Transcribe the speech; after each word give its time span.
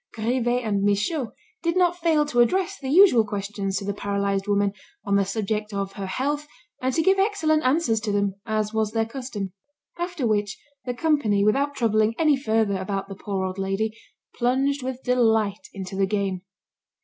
Grivet 0.15 0.63
and 0.63 0.81
Michaud 0.81 1.31
did 1.61 1.77
not 1.77 1.95
fail 1.99 2.25
to 2.25 2.39
address 2.39 2.75
the 2.79 2.89
usual 2.89 3.23
questions 3.23 3.77
to 3.77 3.85
the 3.85 3.93
paralysed 3.93 4.47
woman, 4.47 4.73
on 5.05 5.15
the 5.15 5.25
subject 5.25 5.75
of 5.75 5.91
her 5.93 6.07
health, 6.07 6.47
and 6.81 6.91
to 6.95 7.03
give 7.03 7.19
excellent 7.19 7.61
answers 7.63 7.99
to 8.01 8.11
them, 8.11 8.33
as 8.43 8.73
was 8.73 8.93
their 8.93 9.05
custom. 9.05 9.51
After 9.99 10.25
which, 10.25 10.57
the 10.85 10.95
company, 10.95 11.43
without 11.45 11.75
troubling 11.75 12.15
any 12.17 12.35
further 12.35 12.77
about 12.79 13.09
the 13.09 13.15
poor 13.15 13.45
old 13.45 13.59
lady, 13.59 13.95
plunged 14.35 14.81
with 14.81 15.03
delight 15.03 15.67
into 15.71 15.95
the 15.95 16.07
game. 16.07 16.41